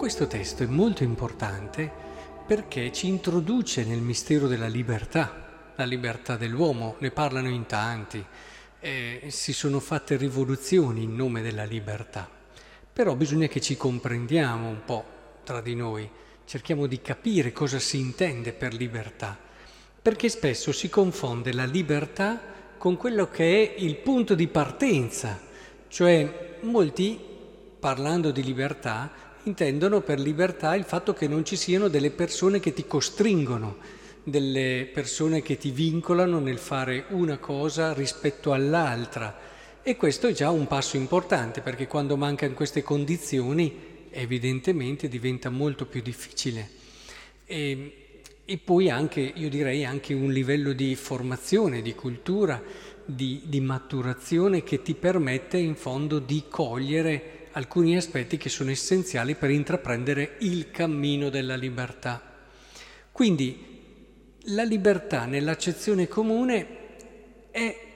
[0.00, 1.92] questo testo è molto importante
[2.46, 8.24] perché ci introduce nel mistero della libertà, la libertà dell'uomo, ne parlano in tanti,
[8.80, 12.26] eh, si sono fatte rivoluzioni in nome della libertà,
[12.90, 15.04] però bisogna che ci comprendiamo un po'
[15.44, 16.08] tra di noi,
[16.46, 19.36] cerchiamo di capire cosa si intende per libertà,
[20.00, 22.40] perché spesso si confonde la libertà
[22.78, 25.38] con quello che è il punto di partenza,
[25.88, 27.20] cioè molti,
[27.78, 32.72] parlando di libertà, intendono per libertà il fatto che non ci siano delle persone che
[32.72, 33.76] ti costringono,
[34.22, 39.48] delle persone che ti vincolano nel fare una cosa rispetto all'altra.
[39.82, 45.86] E questo è già un passo importante perché quando mancano queste condizioni evidentemente diventa molto
[45.86, 46.68] più difficile.
[47.46, 52.62] E, e poi anche, io direi, anche un livello di formazione, di cultura,
[53.04, 59.34] di, di maturazione che ti permette in fondo di cogliere alcuni aspetti che sono essenziali
[59.34, 62.22] per intraprendere il cammino della libertà.
[63.12, 63.68] Quindi
[64.44, 66.78] la libertà nell'accezione comune
[67.50, 67.88] è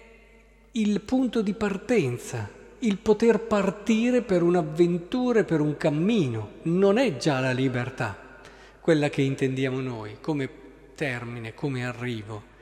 [0.73, 7.41] il punto di partenza, il poter partire per un'avventura, per un cammino, non è già
[7.41, 8.41] la libertà,
[8.81, 10.49] quella che intendiamo noi come
[10.95, 12.53] termine, come arrivo.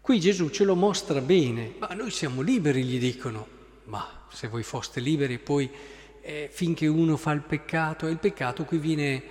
[0.00, 3.46] Qui Gesù ce lo mostra bene, ma noi siamo liberi, gli dicono,
[3.84, 5.70] ma se voi foste liberi poi
[6.22, 9.22] eh, finché uno fa il peccato, e il peccato qui viene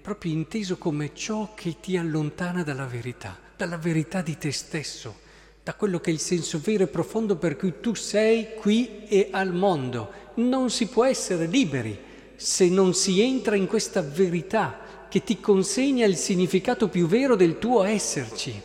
[0.00, 5.22] proprio inteso come ciò che ti allontana dalla verità, dalla verità di te stesso,
[5.62, 9.28] da quello che è il senso vero e profondo per cui tu sei qui e
[9.30, 10.22] al mondo.
[10.34, 11.98] Non si può essere liberi
[12.36, 17.58] se non si entra in questa verità che ti consegna il significato più vero del
[17.58, 18.60] tuo esserci.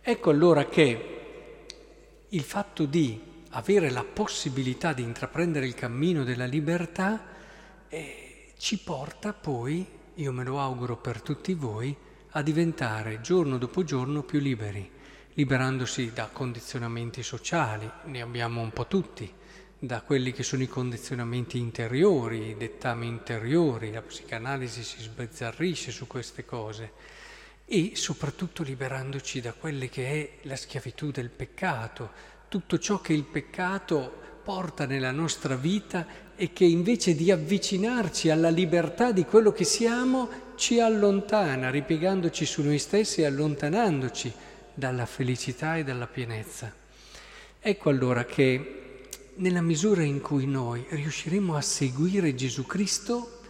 [0.00, 1.16] Ecco allora che
[2.28, 3.20] il fatto di
[3.50, 7.24] avere la possibilità di intraprendere il cammino della libertà
[7.88, 11.96] eh, ci porta poi, io me lo auguro per tutti voi,
[12.32, 14.90] a diventare giorno dopo giorno più liberi,
[15.34, 19.32] liberandosi da condizionamenti sociali, ne abbiamo un po' tutti,
[19.78, 26.06] da quelli che sono i condizionamenti interiori, i dettami interiori, la psicanalisi si sbizzarrisce su
[26.08, 26.92] queste cose
[27.64, 33.24] e soprattutto liberandoci da quelle che è la schiavitù del peccato, tutto ciò che il
[33.24, 34.10] peccato
[34.42, 40.28] porta nella nostra vita e che invece di avvicinarci alla libertà di quello che siamo,
[40.56, 44.32] ci allontana, ripiegandoci su noi stessi e allontanandoci
[44.72, 46.72] dalla felicità e dalla pienezza.
[47.60, 53.40] Ecco allora che nella misura in cui noi riusciremo a seguire Gesù Cristo,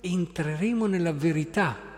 [0.00, 1.93] entreremo nella verità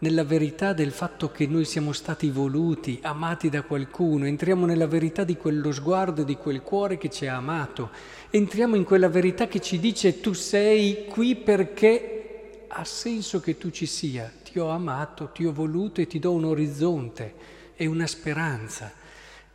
[0.00, 5.24] nella verità del fatto che noi siamo stati voluti, amati da qualcuno, entriamo nella verità
[5.24, 7.90] di quello sguardo, di quel cuore che ci ha amato,
[8.30, 13.70] entriamo in quella verità che ci dice tu sei qui perché ha senso che tu
[13.70, 17.34] ci sia, ti ho amato, ti ho voluto e ti do un orizzonte
[17.74, 18.92] e una speranza.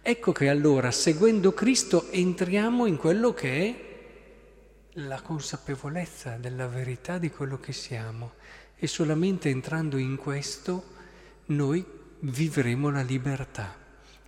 [0.02, 3.92] Ecco che allora, seguendo Cristo, entriamo in quello che è
[4.98, 8.34] la consapevolezza della verità di quello che siamo
[8.78, 10.92] e solamente entrando in questo
[11.48, 11.86] noi
[12.20, 13.74] vivremo la libertà,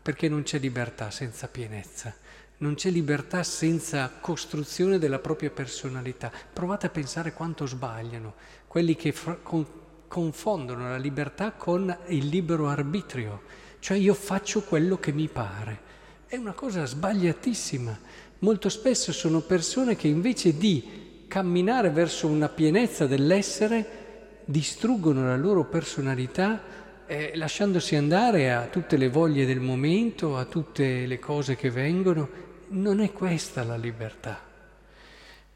[0.01, 2.13] perché non c'è libertà senza pienezza,
[2.57, 6.31] non c'è libertà senza costruzione della propria personalità.
[6.53, 8.34] Provate a pensare quanto sbagliano
[8.67, 9.66] quelli che fra- con-
[10.07, 13.41] confondono la libertà con il libero arbitrio,
[13.79, 15.94] cioè io faccio quello che mi pare.
[16.25, 18.00] È una cosa sbagliatissima.
[18.39, 24.04] Molto spesso sono persone che invece di camminare verso una pienezza dell'essere,
[24.45, 26.61] distruggono la loro personalità
[27.07, 32.44] eh, lasciandosi andare a tutte le voglie del momento, a tutte le cose che vengono.
[32.69, 34.41] Non è questa la libertà.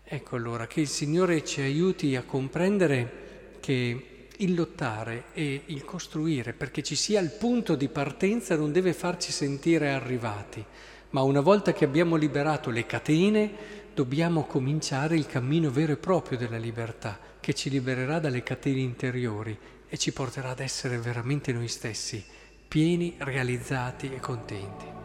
[0.04, 6.54] Ecco allora che il Signore ci aiuti a comprendere che il lottare e il costruire,
[6.54, 10.64] perché ci sia il punto di partenza, non deve farci sentire arrivati,
[11.12, 13.52] ma una volta che abbiamo liberato le catene,
[14.00, 19.58] dobbiamo cominciare il cammino vero e proprio della libertà che ci libererà dalle catene interiori
[19.90, 22.24] e ci porterà ad essere veramente noi stessi,
[22.66, 24.99] pieni, realizzati e contenti.